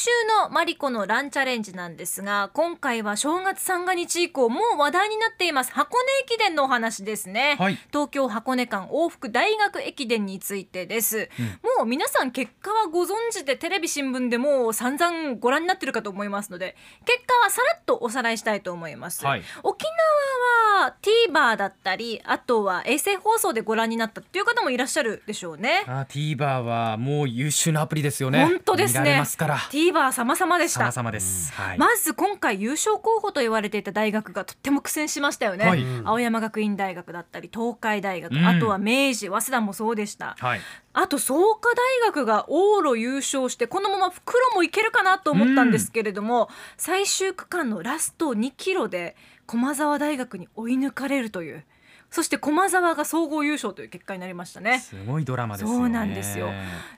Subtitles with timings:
[0.00, 0.08] 週
[0.42, 5.72] のマリコのランチャレンジなんですが今回は正月三が日以降もう話題になっています。
[5.72, 7.78] 箱根駅伝のお話ですね、はい。
[7.92, 11.28] 東京箱根間往復大学駅伝についてです、
[11.76, 19.42] もう皆さん結果はご存知でテレビ新聞でもう散々ご覧になってるかと思いますので結果はさらっとおさらいしたいと思います、はい。
[19.62, 19.89] 沖縄
[20.80, 25.84] は TVer だったりあとは衛星放送でご覧になったっていう方もいらっしゃるでしょうね。
[25.86, 28.44] あ TVer はもう優秀なアプリですよね。
[28.46, 29.18] 本当ですね。
[29.18, 29.58] ますから。
[29.58, 30.90] TVer 様々でした。
[30.90, 35.84] 様々です、はい、まず今回優勝候補と言われていた大学がとっても苦戦しましたよね、はい。
[36.04, 38.46] 青山学院大学だったり東海大学、うん。
[38.46, 40.36] あとは明治早稲田もそうでした。
[40.38, 40.60] はい
[40.92, 49.14] あと創価大学が往路優勝してこのまま袋もいけるかなと思ったんですけれども、最終区間のラスト2キロで
[49.50, 51.64] 駒澤大学に追い抜かれるという。
[52.08, 54.78] そして駒澤が総合優勝という結果になりましたね。
[54.80, 55.76] すごいドラマですよね。
[55.76, 56.50] そうなんですよ。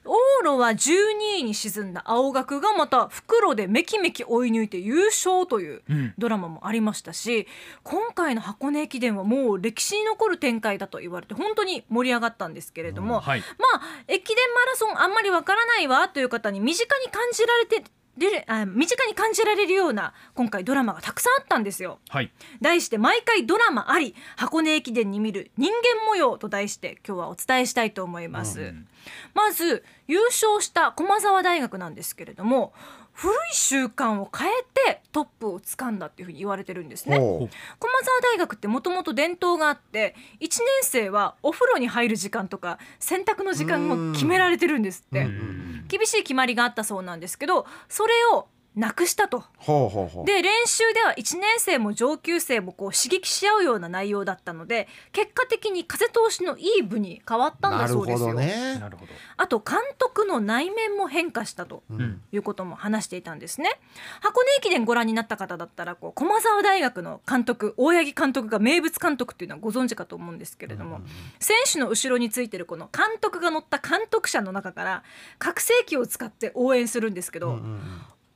[0.04, 6.14] 往路は12位に沈んだ青学がまた復路でめきめき追い抜いて優勝といううん。
[6.18, 7.46] ドラマもありましたし
[7.84, 13.40] 今回の箱根駅伝はもう歴史に残る展開だと言われて本当に盛り上がったんですけれども、はい。
[13.40, 13.46] ま
[13.80, 17.84] あ駅伝マラソンあんまりわからないわという方に身近に感じられて
[18.16, 21.98] であ身近に感じられるような今回ドラマがたくさんあったんですよ。
[22.08, 22.30] はい。
[22.60, 28.86] 題して毎回ドラマあり箱根駅伝に見る人間模様と題して今日はお伝えしたいと思います、うん
[29.34, 32.72] まず優勝した駒澤大学なんですけれども
[33.12, 34.52] 古い習慣を変え
[34.92, 37.18] てトップを掴んだっていうふうに言われてるんですね。
[37.18, 45.20] ほ駒澤大学ってもともと伝統があって1年生はお風呂に入る時間とか洗濯の時間も決められてるんですって。
[45.20, 49.44] うん厳しい決まりがあったそうなんですけどそれをなくしたと。
[50.24, 58.28] で練習では1年生も上級生もこう刺激し合うような内容だったので結果的に風通しのいい部に変わったんだそうですよ。
[58.28, 58.78] どね。
[58.78, 59.12] なるほど。
[59.36, 62.22] あと監督の内面も変化したとうん。
[62.32, 63.78] いうことも話していたんですね。
[64.20, 71.00] 箱根駅伝ご覧になった方だったらこう駒澤大学の監督大八木監督が名物監督っていうのはご存知かと思うんですけれども、
[71.40, 75.02] 選手の後ろについてるこの監督が乗った監督車の中から
[75.38, 77.80] 拡声器を使って応援するんですけど、うんうん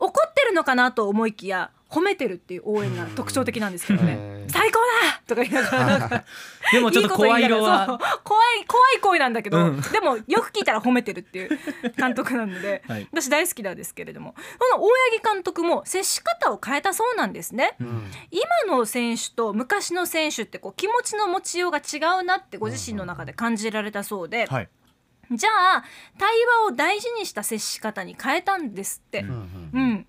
[0.06, 4.44] 怒ってるのかなと思いきや褒めてるっていう応援が特徴的なんですけどね。
[4.48, 5.86] 最高だとか言いながら。
[5.98, 6.24] なんか
[6.72, 7.98] でもちょっと声色いいこと言いながらそう。
[7.98, 9.80] は怖い怖い声なんだけど、うん。
[9.80, 11.58] でもよく聞いたら褒めてるっていう
[11.96, 13.08] 監督なので、 はい。
[13.12, 14.32] 私大好きなんですけれども。
[14.32, 17.76] この大八木監督も接し方を変えたそうなんですね。
[17.80, 18.10] うん。
[18.32, 24.68] 今の選手と昔の選手ってこう気持ちの持ちようが違うなってご自身の中で感じられたそうで、はい。
[25.30, 25.84] じゃあ
[26.18, 26.28] 対
[26.62, 29.20] 話を大事にした接し方に変えたんですって。
[29.20, 30.06] うんうんうん、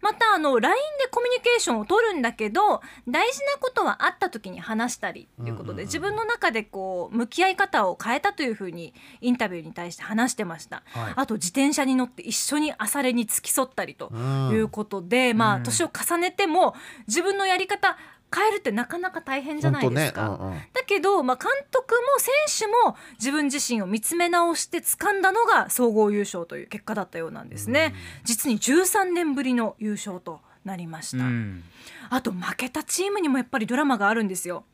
[0.00, 11.12] またあの LINE でコミュニケーションを取るんだけど大事なことはあった時に話したりということで、自分の中でこう向き合い方を変えたというふうにインタビューに対して話してました、はい。
[11.14, 15.62] あと自転車に乗って一緒に朝練に付き添ったりとうんいうことで、まあうん。
[15.62, 16.74] 年を重ねても
[17.06, 17.96] 自分のやり方
[18.34, 20.28] 変えるってなかなか大変じゃないですか。
[20.28, 27.94] ねうんうんだけど、まあ、監督も選手も自分自身を見つめ直して掴んだのが総合優勝という結果だったようなんですね。
[28.24, 31.24] 実に13年ぶりの優勝となりました。
[31.24, 31.64] うん
[32.10, 34.64] あと負けたチームにもやっぱりドラマがあるんですよ。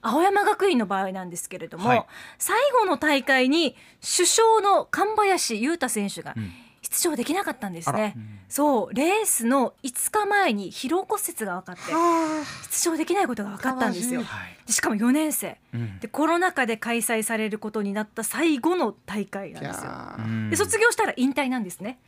[0.00, 2.06] 青山学院の場合なんですけれども、はい
[2.38, 6.52] 最後の大会に首相の神林雄太選手がうん
[6.86, 8.14] 出場できなかったんですね。
[8.16, 8.94] うんそう。
[8.94, 14.22] レースの5日前に疲労骨折が分かっては出場できないことが分かったんですよ。
[14.22, 14.56] はい。
[14.66, 15.58] でしかも4年生。
[15.74, 15.98] うん。
[15.98, 19.90] でコロナ禍で開催されることになった最後の大会なんですよ。
[19.90, 20.50] やうん。
[20.50, 21.98] で卒業したら引退なんですね。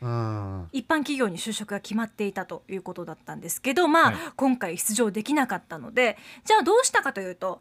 [0.73, 4.15] 一般企業に就職が決まっていたということだったんですけどまあ、はい。
[4.37, 7.61] 今回出場できなかったのでじゃあどうしたかというと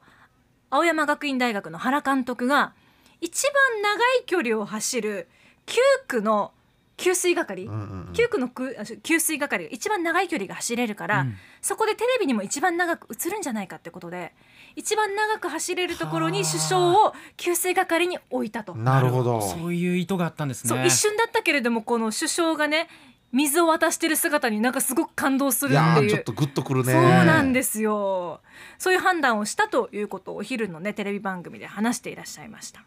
[0.69, 2.73] 青山学院大学の原監督が
[3.22, 5.28] 一番長い距離を走る
[5.66, 5.75] 9
[6.07, 6.51] 区の
[6.97, 8.13] 給水係、うんうんうん。
[8.13, 11.35] 9区のくあ給水係が一番長い距離が走れるから、うん。
[11.62, 14.34] そこでテレビにも一番長く映るんじゃないかってことで
[14.76, 18.76] 一番長く走れるところに首相を給水係に置いたと。
[18.76, 19.41] なるほど。
[19.41, 20.70] そういう意図があったんですね。
[20.70, 22.90] そう一瞬だったけれどもこの首相がね
[23.32, 26.08] 水を渡してる姿になんかすごく感動するいやっていう。
[26.08, 26.93] ーちょっとグッとくるね。
[26.93, 28.41] そうなんですよ。
[28.78, 32.84] そういう判断をしたということをお昼のねテレビ番組で話していらっしゃいました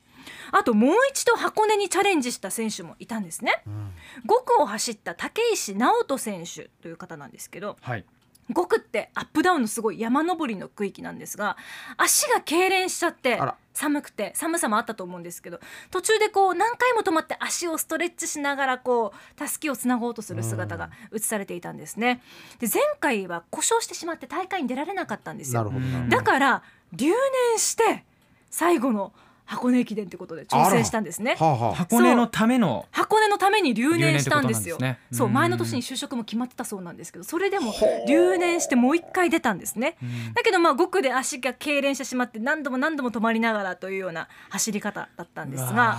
[0.53, 3.63] あともう一度箱根にチャレンジした選手もいたんですね。
[3.67, 3.93] うん。
[4.27, 8.05] 5区を走った竹石直人選手という方なんですけどはい。
[8.53, 11.57] 5区ってアップダウンのすごい山登りの区域なんですが
[11.97, 13.41] 足が痙攣しちゃって
[13.73, 22.23] 寒くて寒さもあったと思うんですけど途中でこう何回も止まって足をストレッチしながらこうたすきをつなごうとする姿が映されていたんですね。
[22.59, 25.73] で前回は故障してしまって大会に出られなかったんですよ。
[26.09, 26.63] だから
[26.93, 27.13] 留
[27.53, 28.05] 年して
[28.51, 29.13] 最後の
[29.51, 31.35] 箱根駅伝ということで挑戦したんですね。
[31.35, 31.75] はあはあ。
[31.75, 34.79] 箱根のための箱根のために留年したんですよ。
[34.79, 35.01] ね。
[35.11, 35.27] そう。
[35.27, 35.33] うん。
[35.33, 37.75] 前の年に就職も決まってたそうなんですけどそれでも
[38.07, 39.97] 留年してもう一回出たんですね。
[40.01, 40.35] うん。
[40.35, 45.99] だけどまあ5区で足が痙攣してしまって何度も何度も止まりながらというような走り方だったんですが。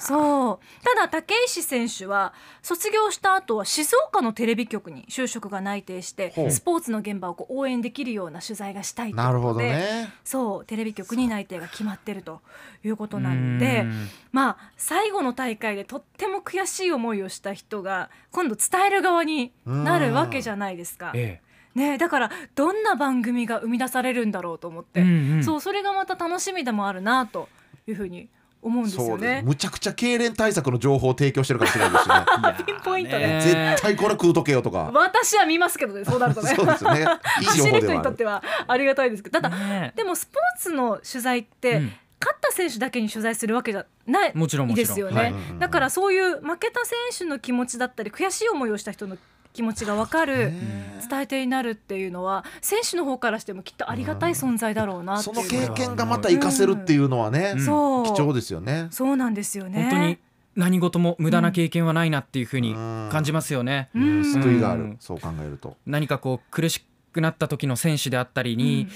[0.00, 0.84] そう。
[0.84, 10.12] ただ武石選手は卒業した後は静岡のテレビ局に就職が内定してスポーツの現場をこう応援できるような取材がしたいというなるほどことで、ね。
[10.22, 12.42] そうテレビ局に内定が決まってると
[12.84, 14.08] いうことなんでうん。
[14.32, 21.12] まあ最後の大会でとっても悔しい思いをした人が今度伝える側になるわけじゃないですか。
[21.14, 21.40] え
[21.74, 25.44] ね、だからどんな番組が生み出されるんだろうと思って、えうんうん。
[25.44, 27.48] そうそれがまた楽しみでもあるなと
[27.86, 28.28] いうふうに
[28.62, 29.42] 思うんですよね。
[29.44, 32.64] むちゃくちゃ痙攣対策の情報を提供してるかもしれないですしね。
[32.66, 33.26] ピンポイントで。
[33.26, 34.90] ね絶対これ食うとけよとか。
[34.92, 36.50] 私は見ますけどねそうなるとね。
[36.54, 37.04] そうですよね。
[37.46, 39.40] 走る人にとってはありがたいですけど。
[39.40, 44.86] ただねでもスポーツの取材って、うん勝った選手だけに取材するわけじゃないもちろんもちろん。
[44.86, 45.32] ですよはい。
[45.32, 49.16] ね、だからそういう負けた選手の気持ちだったり悔しい思いをした人の
[49.52, 55.68] 気持ちが分かるね伝え手になるっていうのは選手の方からしてもきっとありがたい存在だろうなってそいう。
[55.68, 57.64] の経験がまた活かせるっていうのはね、うん。
[57.64, 58.88] そう貴重ですよね。
[58.90, 59.16] そう。
[59.16, 59.82] なんですよね。
[59.82, 60.18] 本当に
[60.56, 63.88] 何事も無駄な経験はないなっていうふうに感じますよね。
[63.94, 64.02] うん。
[64.02, 64.24] うん。
[64.24, 64.96] 救いがある、うん。
[65.00, 65.76] そう考えると。
[65.86, 68.86] 何かこう苦しくなった時の選手であったりに、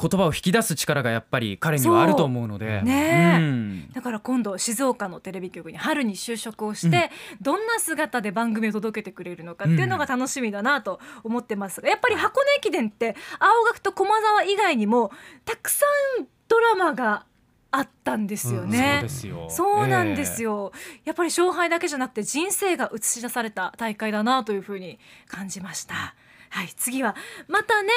[0.00, 2.82] 言葉を引き出す力がやっぱり彼にはあると思うので。
[2.82, 7.10] ねえうんだから今度静岡のテレビ局に春に就職をして、
[7.40, 15.10] どんな姿で番組を届けてくれるのかっていうのが楽しみだなと思ってますがやっぱり箱根駅伝って青学と駒澤以外にも
[15.44, 15.84] たくさ
[16.20, 17.26] んドラマが
[17.70, 19.00] あったんですよそうね。
[19.02, 19.46] ですよ。
[19.50, 20.50] そうなんですよ。
[20.50, 20.72] よ、
[21.04, 26.14] やっぱり勝敗だけじゃなくて人生が映し出された大会だなというふうに感じました。
[26.50, 27.14] はい、次は
[27.46, 27.90] またね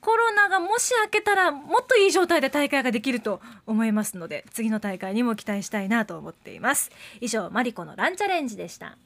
[0.00, 6.90] コロナがもし明けたらもっといい状態で大会ができると思いますので次の大会にも期待したいなと思っています。
[7.20, 8.98] 以上マリコのランチャレンジでした。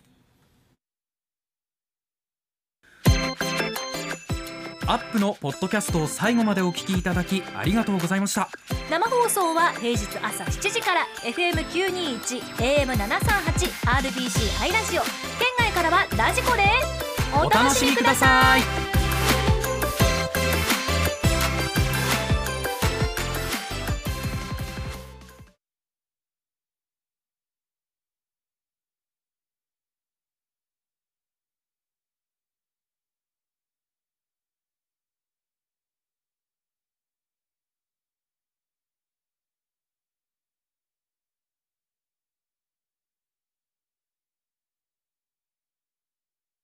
[4.86, 8.48] アップのポッドキャストを最後までお聞きいただきありがとうございました。
[8.90, 15.02] 生放送は平日朝7時から FM921 AM738 RBC ハイラジオ。
[15.02, 15.10] 県
[15.58, 16.64] 外からはラジコで。
[17.04, 18.99] すお楽しみください。